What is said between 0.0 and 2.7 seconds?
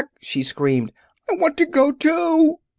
she screamed. "I want to go, too!"